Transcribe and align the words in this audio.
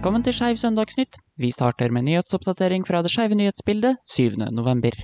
Velkommen 0.00 0.22
til 0.24 0.32
Skeiv 0.32 0.56
søndagsnytt. 0.56 1.18
Vi 1.36 1.50
starter 1.52 1.92
med 1.92 2.06
nyhetsoppdatering 2.06 2.86
fra 2.88 3.02
det 3.04 3.10
skeive 3.12 3.36
nyhetsbildet 3.36 3.98
7. 4.08 4.38
november. 4.48 4.94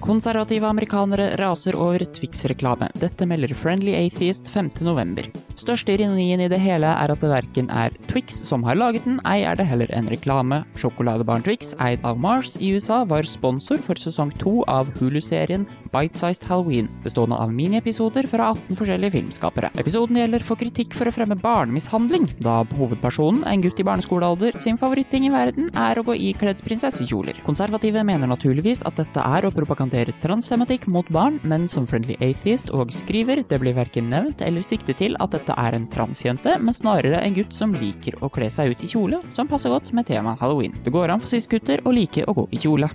Konservative 0.00 0.64
amerikanere 0.64 1.26
raser 1.36 1.76
over 1.76 2.06
Twix-reklame. 2.16 2.88
Dette 2.96 3.28
melder 3.28 3.52
Friendly 3.52 3.92
Atheist 3.98 4.48
5. 4.48 4.70
november. 4.88 5.28
Største 5.60 5.98
ironien 5.98 6.40
i 6.40 6.48
det 6.48 6.62
hele 6.62 6.88
er 6.88 7.12
at 7.12 7.20
det 7.20 7.28
verken 7.28 7.68
er 7.68 7.92
Twix 8.08 8.40
som 8.48 8.64
har 8.64 8.80
laget 8.80 9.04
den, 9.04 9.20
ei 9.28 9.44
er 9.44 9.60
det 9.60 9.68
heller 9.68 9.92
en 9.92 10.08
reklame. 10.08 10.62
Sjokoladebaren 10.80 11.44
Twix, 11.44 11.74
eid 11.76 12.08
av 12.08 12.16
Mars 12.16 12.56
i 12.56 12.72
USA, 12.72 13.02
var 13.04 13.28
sponsor 13.28 13.84
for 13.84 14.00
sesong 14.00 14.32
to 14.40 14.62
av 14.64 14.88
Hulu-serien 14.96 15.68
Bite-Sized 15.92 16.44
Halloween, 16.48 16.88
bestående 17.04 17.38
av 17.40 17.52
miniepisoder 17.54 18.28
fra 18.30 18.50
18 18.52 18.78
forskjellige 18.78 19.14
filmskapere. 19.16 19.70
Episoden 19.80 20.18
gjelder 20.20 20.44
for 20.46 20.60
kritikk 20.60 20.96
for 20.96 21.08
å 21.08 21.14
fremme 21.14 21.38
barnemishandling, 21.40 22.28
da 22.44 22.58
hovedpersonen, 22.76 23.44
en 23.48 23.64
gutt 23.64 23.80
i 23.80 23.86
barneskolealder, 23.86 24.58
sin 24.62 24.78
favoritting 24.80 25.28
i 25.28 25.32
verden 25.34 25.70
er 25.76 25.98
å 25.98 26.04
gå 26.06 26.16
ikledd 26.30 26.62
prinsessekjoler. 26.66 27.40
Konservative 27.46 28.04
mener 28.06 28.30
naturligvis 28.30 28.84
at 28.88 28.98
dette 29.00 29.22
er 29.22 29.46
å 29.46 29.52
propagandere 29.54 30.14
transtematikk 30.22 30.86
mot 30.92 31.08
barn, 31.14 31.40
men 31.42 31.68
som 31.70 31.88
Friendly 31.88 32.18
Atheist 32.20 32.72
og 32.74 32.94
skriver, 32.94 33.44
det 33.46 33.60
blir 33.62 33.76
verken 33.76 34.10
nevnt 34.12 34.44
eller 34.46 34.64
siktet 34.66 35.00
til 35.02 35.16
at 35.22 35.34
dette 35.36 35.56
er 35.56 35.76
en 35.76 35.88
transjente, 35.92 36.56
men 36.60 36.76
snarere 36.76 37.22
en 37.22 37.36
gutt 37.36 37.56
som 37.56 37.74
liker 37.76 38.18
å 38.22 38.30
kle 38.32 38.50
seg 38.52 38.74
ut 38.74 38.86
i 38.86 38.90
kjole, 38.90 39.22
som 39.36 39.50
passer 39.50 39.72
godt 39.72 39.92
med 39.96 40.08
temaet 40.08 40.40
halloween. 40.42 40.76
Det 40.84 40.94
går 40.94 41.14
an 41.14 41.22
for 41.22 41.32
cis-gutter 41.32 41.84
å 41.86 41.94
like 41.94 42.24
å 42.26 42.36
gå 42.36 42.48
i 42.52 42.62
kjole. 42.62 42.90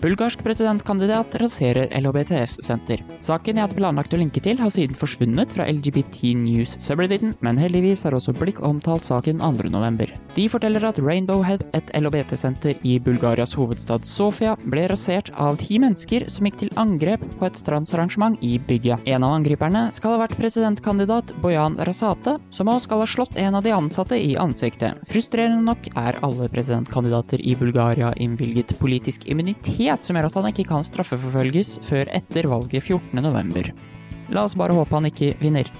Bulgarsk 0.00 0.42
presidentkandidat 0.44 1.34
raserer 1.40 1.88
LHBTS-senter. 1.96 3.00
Saken 3.24 3.56
jeg 3.56 3.64
hadde 3.64 3.78
planlagt 3.78 4.12
å 4.12 4.18
linke 4.20 4.42
til, 4.44 4.58
har 4.60 4.72
siden 4.72 4.96
forsvunnet 4.98 5.54
fra 5.54 5.64
LGBT 5.70 6.34
News 6.36 6.74
subredditen, 6.84 7.32
men 7.44 7.56
heldigvis 7.60 8.04
har 8.04 8.16
også 8.16 8.34
Blikk 8.36 8.60
omtalt 8.66 9.06
saken 9.08 9.40
2.11. 9.40 10.12
De 10.36 10.46
forteller 10.52 10.84
at 10.84 11.00
Rainbowhead, 11.00 11.64
et 11.78 11.92
LHBT-senter 11.96 12.76
i 12.84 12.98
Bulgarias 13.00 13.54
hovedstad 13.56 14.04
Sofia, 14.04 14.52
ble 14.68 14.84
rasert 14.92 15.30
av 15.40 15.56
ti 15.62 15.80
mennesker 15.80 16.26
som 16.32 16.48
gikk 16.48 16.60
til 16.60 16.74
angrep 16.76 17.24
på 17.40 17.48
et 17.48 17.62
transarrangement 17.64 18.36
i 18.44 18.58
bygget. 18.68 19.08
En 19.08 19.24
av 19.24 19.38
angriperne 19.38 19.86
skal 19.96 20.16
ha 20.16 20.22
vært 20.26 20.36
presidentkandidat 20.36 21.32
Bojan 21.40 21.80
Rasate, 21.88 22.36
som 22.50 22.68
også 22.72 22.90
skal 22.90 23.02
ha 23.04 23.08
slått 23.14 23.40
en 23.40 23.56
av 23.56 23.64
de 23.64 23.72
ansatte 23.72 24.20
i 24.20 24.36
ansiktet. 24.40 25.00
Frustrerende 25.08 25.64
nok 25.64 25.88
er 25.94 26.20
alle 26.26 26.50
presidentkandidater 26.52 27.40
i 27.40 27.56
Bulgaria 27.56 28.12
innvilget 28.20 28.76
politisk 28.82 29.24
immunitet 29.30 29.85
som 29.94 30.16
gjør 30.18 30.30
at 30.30 30.40
han 30.40 30.48
ikke 30.50 30.66
kan 30.72 30.86
straffeforfølges 30.86 31.76
før 31.86 32.10
etter 32.16 32.48
valget 32.50 32.82
14.11. 32.82 33.70
La 34.34 34.42
oss 34.42 34.56
bare 34.58 34.74
håpe 34.74 34.96
han 34.96 35.06
ikke 35.06 35.36
vinner. 35.38 35.70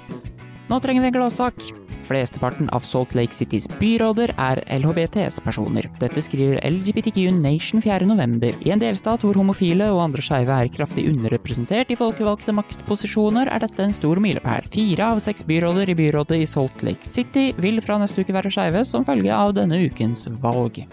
Nå 0.70 0.78
trenger 0.82 1.02
vi 1.02 1.10
en 1.10 1.18
gladsak. 1.18 1.66
Flesteparten 2.06 2.68
av 2.70 2.84
Salt 2.86 3.16
Lake 3.18 3.34
Citys 3.34 3.66
byråder 3.80 4.30
er 4.38 4.60
LHBTS-personer. 4.76 5.88
Dette 5.98 6.22
skriver 6.22 6.60
LGBTQ 6.62 7.18
Nation 7.34 7.82
4.11. 7.82 8.62
I 8.62 8.72
en 8.74 8.82
delstat 8.82 9.26
hvor 9.26 9.38
homofile 9.38 9.90
og 9.90 10.04
andre 10.04 10.22
skeive 10.22 10.54
er 10.54 10.70
kraftig 10.70 11.08
underrepresentert 11.10 11.90
i 11.90 11.98
folkevalgte 11.98 12.54
maktposisjoner, 12.54 13.50
er 13.50 13.66
dette 13.66 13.82
en 13.82 13.94
stor 13.96 14.22
milepæl. 14.22 14.70
Fire 14.74 15.12
av 15.16 15.22
seks 15.22 15.46
byråder 15.46 15.90
i 15.90 15.98
byrådet 15.98 16.42
i 16.42 16.50
Salt 16.50 16.86
Lake 16.86 17.06
City 17.06 17.48
vil 17.62 17.82
fra 17.82 17.98
neste 18.02 18.22
uke 18.22 18.36
være 18.36 18.54
skeive 18.54 18.86
som 18.86 19.06
følge 19.06 19.34
av 19.34 19.56
denne 19.58 19.82
ukens 19.90 20.28
valg. 20.42 20.84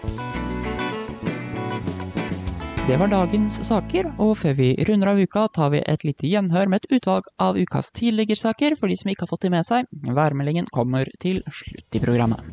Det 2.84 2.98
var 3.00 3.08
dagens 3.08 3.54
saker, 3.64 4.10
og 4.20 4.34
før 4.36 4.58
vi 4.58 4.66
runder 4.84 5.14
av 5.14 5.20
uka, 5.24 5.46
tar 5.56 5.70
vi 5.72 5.78
et 5.88 6.02
lite 6.04 6.28
gjenhør 6.28 6.68
med 6.68 6.82
et 6.82 6.98
utvalg 6.98 7.30
av 7.40 7.56
ukas 7.56 7.88
tidligere 7.96 8.36
saker 8.36 8.76
for 8.76 8.92
de 8.92 8.98
som 9.00 9.08
ikke 9.08 9.24
har 9.24 9.30
fått 9.30 9.46
de 9.46 9.50
med 9.54 9.64
seg. 9.64 9.88
Værmeldingen 10.04 10.68
kommer 10.68 11.08
til 11.24 11.40
slutt 11.48 11.96
i 11.96 12.02
programmet. 12.04 12.44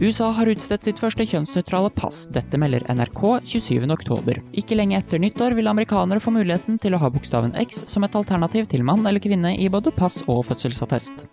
USA 0.00 0.30
har 0.32 0.48
utstedt 0.48 0.88
sitt 0.88 1.04
første 1.04 1.28
kjønnsnøytrale 1.28 1.92
pass. 1.92 2.24
Dette 2.32 2.56
melder 2.56 2.88
NRK 2.88 3.44
27.10. 3.44 4.40
Ikke 4.56 4.80
lenge 4.80 4.96
etter 4.96 5.20
nyttår 5.20 5.52
vil 5.60 5.68
amerikanere 5.68 6.24
få 6.24 6.32
muligheten 6.32 6.80
til 6.80 6.96
å 6.96 7.04
ha 7.04 7.12
bokstaven 7.12 7.52
X 7.60 7.84
som 7.92 8.08
et 8.08 8.16
alternativ 8.16 8.72
til 8.72 8.88
mann 8.88 9.04
eller 9.04 9.20
kvinne 9.20 9.52
i 9.52 9.68
både 9.68 9.92
pass 9.92 10.22
og 10.24 10.46
fødselsattest. 10.48 11.28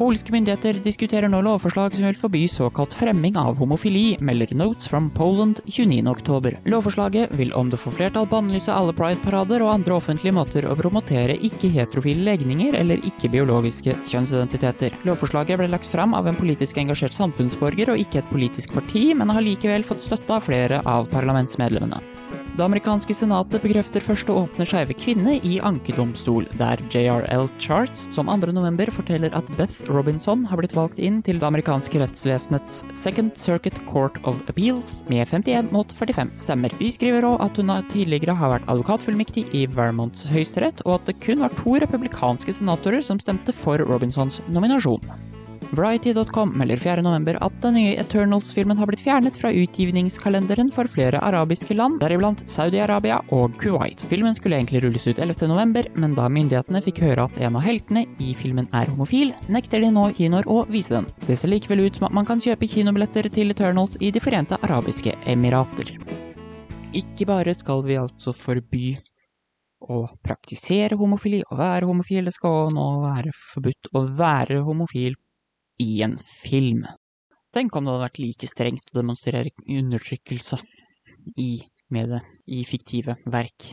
Polske 0.00 0.32
myndigheter 0.32 0.78
diskuterer 0.84 1.28
nå 1.28 1.42
lovforslag 1.44 1.94
som 1.96 2.06
vil 2.08 2.16
forby 2.16 2.46
såkalt 2.48 2.94
fremming 2.96 3.36
av 3.36 3.58
homofili, 3.60 4.16
melder 4.20 4.54
Notes 4.56 4.88
from 4.88 5.10
Poland 5.10 5.60
29.10. 5.66 6.56
Lovforslaget 6.72 7.34
vil 7.36 7.52
om 7.52 7.70
det 7.70 7.80
får 7.82 7.96
flertall 7.98 8.28
bannlyse 8.30 8.72
alle 8.72 8.94
pride-parader 8.96 9.60
og 9.64 9.74
andre 9.74 9.98
offentlige 9.98 10.32
måter 10.36 10.64
å 10.68 10.76
promotere 10.78 11.36
ikke-heterofile 11.50 12.24
legninger 12.30 12.78
eller 12.80 13.04
ikke-biologiske 13.10 13.98
kjønnsidentiteter. 14.08 14.96
Lovforslaget 15.04 15.60
ble 15.60 15.68
lagt 15.68 15.92
fram 15.92 16.16
av 16.16 16.30
en 16.30 16.38
politisk 16.38 16.80
engasjert 16.80 17.16
samfunnsborger 17.16 17.92
og 17.92 18.00
ikke 18.00 18.22
et 18.22 18.32
politisk 18.32 18.72
parti, 18.76 19.10
men 19.12 19.32
har 19.32 19.44
likevel 19.44 19.84
fått 19.84 20.08
støtte 20.08 20.38
av 20.38 20.48
flere 20.48 20.80
av 20.88 21.12
parlamentsmedlemmene. 21.12 22.00
Det 22.58 22.64
amerikanske 22.66 23.14
senatet 23.14 23.62
bekrefter 23.62 24.02
første 24.02 24.34
åpne 24.34 24.64
skeive 24.66 24.94
kvinne 24.98 25.36
i 25.46 25.60
ankedomstol, 25.64 26.48
der 26.58 26.82
JRL 26.90 27.46
Charts 27.62 28.08
som 28.14 28.26
2.11 28.28 28.90
forteller 28.96 29.36
at 29.38 29.48
Beth 29.54 29.86
Robinson 29.88 30.42
har 30.50 30.58
blitt 30.58 30.74
valgt 30.74 30.98
inn 30.98 31.20
til 31.22 31.38
det 31.38 31.46
amerikanske 31.46 32.02
rettsvesenets 32.02 32.82
Second 32.98 33.38
Circuit 33.38 33.78
Court 33.86 34.18
of 34.26 34.42
Appeals 34.50 34.98
med 35.08 35.22
51 35.30 35.70
mot 35.70 35.94
45 35.94 36.34
stemmer. 36.42 36.74
De 36.82 36.90
skriver 36.90 37.30
òg 37.30 37.40
at 37.46 37.62
hun 37.62 37.72
tidligere 37.94 38.34
har 38.36 38.56
vært 38.56 38.70
advokatfullmektig 38.74 39.46
i 39.54 39.66
Vermonts 39.70 40.26
høyesterett, 40.28 40.82
og 40.88 40.98
at 40.98 41.10
det 41.12 41.20
kun 41.22 41.46
var 41.46 41.54
to 41.62 41.78
republikanske 41.78 42.58
senatorer 42.58 43.06
som 43.06 43.22
stemte 43.22 43.54
for 43.54 43.78
Robinsons 43.78 44.42
nominasjon. 44.50 45.29
Variety.com 45.70 46.50
melder 46.58 46.76
4.11 46.76 47.36
at 47.40 47.58
den 47.62 47.76
nye 47.78 47.92
Eternals-filmen 48.02 48.78
har 48.80 48.88
blitt 48.90 49.04
fjernet 49.04 49.36
fra 49.38 49.52
utgivningskalenderen 49.54 50.72
for 50.74 50.90
flere 50.90 51.20
arabiske 51.22 51.76
land, 51.78 52.00
deriblant 52.02 52.42
Saudi-Arabia 52.50 53.20
og 53.36 53.54
Kuwait. 53.60 54.02
Filmen 54.10 54.34
skulle 54.34 54.58
egentlig 54.58 54.82
rulles 54.82 55.06
ut 55.06 55.20
11.11, 55.22 55.92
men 55.94 56.16
da 56.18 56.26
myndighetene 56.26 56.82
fikk 56.82 56.98
høre 57.04 57.28
at 57.28 57.38
en 57.38 57.60
av 57.60 57.62
heltene 57.62 58.02
i 58.18 58.32
filmen 58.34 58.66
er 58.74 58.90
homofil, 58.90 59.30
nekter 59.46 59.84
de 59.84 59.92
nå 59.94 60.08
kinoer 60.18 60.50
å 60.50 60.64
vise 60.72 60.96
den. 60.96 61.06
Det 61.28 61.38
ser 61.38 61.54
likevel 61.54 61.84
ut 61.86 62.00
som 62.00 62.10
at 62.10 62.18
man 62.18 62.26
kan 62.26 62.42
kjøpe 62.42 62.66
kinobilletter 62.74 63.30
til 63.30 63.54
Eternals 63.54 63.94
i 64.02 64.10
De 64.10 64.18
forente 64.18 64.58
arabiske 64.66 65.14
emirater. 65.30 65.94
Ikke 66.98 67.30
bare 67.30 67.54
skal 67.54 67.86
vi 67.86 68.00
altså 68.00 68.34
forby 68.34 68.96
å 69.86 70.02
praktisere 70.26 70.98
homofili 70.98 71.44
og 71.46 71.58
være 71.62 71.86
homofil, 71.86 72.26
det 72.26 72.34
skal 72.34 72.74
nå 72.74 72.92
være 73.06 73.30
forbudt 73.54 73.94
å 73.94 74.08
være 74.18 74.64
homofil 74.66 75.14
i 75.80 76.02
en 76.06 76.18
film. 76.44 76.84
Tenk 77.54 77.74
om 77.74 77.86
det 77.86 77.94
hadde 77.94 78.06
vært 78.06 78.22
like 78.22 78.48
strengt 78.48 78.92
å 78.92 79.00
demonstrere 79.00 79.50
undertrykkelse 79.66 80.60
i 81.40 81.52
mediet, 81.90 82.26
i 82.46 82.62
fiktive 82.68 83.16
verk. 83.26 83.72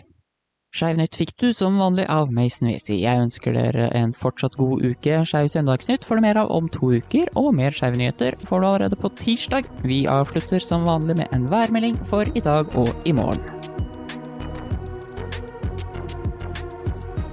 Skeivnytt 0.78 1.16
fikk 1.18 1.32
du 1.42 1.48
som 1.56 1.78
vanlig 1.80 2.06
av 2.12 2.30
Mason 2.34 2.68
Weezy. 2.68 3.00
Jeg 3.00 3.24
ønsker 3.24 3.56
dere 3.56 3.88
en 3.98 4.12
fortsatt 4.14 4.58
god 4.60 4.84
uke. 4.84 5.24
Skeiv 5.26 5.50
søndagsnytt 5.54 6.06
får 6.06 6.20
du 6.20 6.26
mer 6.28 6.42
av 6.44 6.52
om 6.54 6.68
to 6.70 6.92
uker, 7.00 7.32
og 7.40 7.56
mer 7.58 7.74
skeive 7.74 7.98
nyheter 7.98 8.38
får 8.46 8.62
du 8.62 8.70
allerede 8.70 9.00
på 9.00 9.14
tirsdag. 9.24 9.70
Vi 9.88 10.04
avslutter 10.12 10.62
som 10.62 10.86
vanlig 10.86 11.22
med 11.24 11.34
en 11.34 11.50
værmelding 11.50 11.98
for 12.12 12.30
i 12.36 12.44
dag 12.44 12.70
og 12.78 12.94
i 13.08 13.16
morgen. 13.16 13.57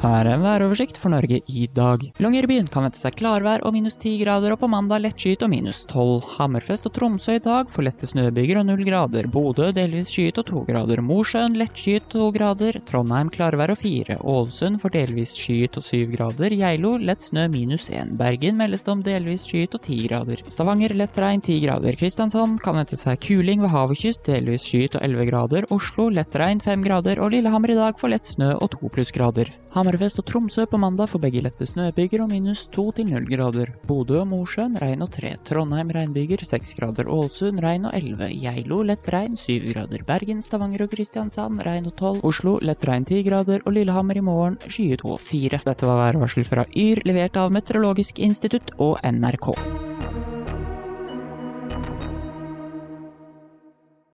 Her 0.05 0.27
er 0.29 0.35
en 0.35 0.43
væroversikt 0.45 0.99
for 1.01 1.09
Norge 1.09 1.39
i 1.49 1.63
dag. 1.73 2.03
Longyearbyen 2.21 2.67
kan 2.69 2.85
vente 2.85 2.99
seg 3.01 3.15
klarvær 3.17 3.63
og 3.65 3.73
minus 3.73 3.95
10 3.97 4.19
grader, 4.21 4.53
og 4.53 4.59
på 4.61 4.69
mandag 4.69 5.01
lettskyet 5.01 5.41
og 5.47 5.49
minus 5.49 5.79
12. 5.89 6.27
Hammerfest 6.35 6.85
og 6.91 6.93
Tromsø 6.93 7.39
i 7.39 7.41
dag 7.41 7.71
får 7.73 7.87
lette 7.87 8.09
snøbyger 8.11 8.61
og 8.61 8.67
0 8.69 8.83
grader. 8.85 9.29
Bodø 9.33 9.71
delvis 9.73 10.11
skyet 10.13 10.43
og 10.43 10.51
2 10.51 10.65
grader. 10.69 11.01
Mosjøen 11.01 11.57
lettskyet 11.57 12.11
2 12.13 12.27
grader. 12.37 12.77
Trondheim 12.91 13.31
klarvær 13.33 13.73
og 13.73 13.81
4. 13.81 14.19
Ålesund 14.21 14.83
får 14.83 14.93
delvis 14.99 15.33
skyet 15.39 15.81
og 15.81 15.89
7 15.89 16.13
grader. 16.13 16.59
Geilo 16.61 16.99
lett 17.01 17.25
snø 17.25 17.49
minus 17.57 17.89
1. 17.89 18.13
Bergen 18.21 18.61
meldes 18.61 18.85
det 18.85 18.93
om 18.93 19.07
delvis 19.09 19.49
skyet 19.49 19.81
og 19.81 19.89
10 19.89 20.03
grader. 20.11 20.45
Stavanger 20.53 20.93
lett 21.01 21.17
regn 21.17 21.41
10 21.41 21.59
grader. 21.65 21.97
Kristiansand 21.97 22.61
kan 22.61 22.77
vente 22.77 23.01
seg 23.01 23.25
kuling 23.25 23.65
ved 23.65 23.73
hav 23.73 23.97
og 23.97 24.05
kyst, 24.05 24.27
delvis 24.29 24.69
skyet 24.69 25.01
og 25.01 25.09
11 25.09 25.33
grader. 25.33 25.73
Oslo 25.73 26.13
lett 26.13 26.37
regn 26.45 26.61
5 26.61 26.85
grader, 26.91 27.25
og 27.25 27.33
Lillehammer 27.33 27.73
i 27.73 27.81
dag 27.81 27.97
får 27.97 28.19
lett 28.19 28.35
snø 28.37 28.53
og 28.61 28.75
2 28.77 28.97
plussgrader. 28.99 29.57
Hammerfest 29.95 30.19
og 30.19 30.25
Tromsø 30.27 30.63
på 30.67 30.79
mandag 30.83 31.07
får 31.07 31.21
begge 31.23 31.41
lette 31.45 31.67
snøbyger 31.71 32.25
og 32.25 32.33
minus 32.33 32.65
2 32.75 32.85
til 32.97 33.13
0 33.13 33.29
grader. 33.31 33.71
Bodø 33.87 34.17
og 34.25 34.27
Mosjøen 34.27 34.75
regn 34.83 35.05
og 35.07 35.13
3. 35.15 35.31
Trondheim 35.47 35.93
regnbyger 35.95 36.43
6 36.43 36.75
grader. 36.81 37.07
Ålesund 37.07 37.63
regn 37.63 37.87
og 37.87 37.95
11. 37.95 38.33
Geilo 38.43 38.81
lett 38.91 39.07
regn 39.15 39.39
7 39.39 39.71
grader. 39.71 40.03
Bergen, 40.03 40.43
Stavanger 40.43 40.89
og 40.89 40.91
Kristiansand 40.97 41.63
regn 41.63 41.87
og 41.87 41.95
12. 41.95 42.27
Oslo 42.27 42.59
lett 42.59 42.91
regn 42.91 43.07
10 43.07 43.23
grader. 43.31 43.63
Og 43.63 43.79
Lillehammer 43.79 44.19
i 44.19 44.27
morgen 44.33 44.59
skyet 44.67 45.07
og 45.07 45.21
4. 45.23 45.63
Dette 45.63 45.87
var 45.87 46.09
værvarsel 46.09 46.51
fra 46.51 46.67
Yr, 46.75 47.07
levert 47.07 47.39
av 47.39 47.55
Meteorologisk 47.55 48.19
institutt 48.19 48.75
og 48.83 48.99
NRK. 48.99 49.53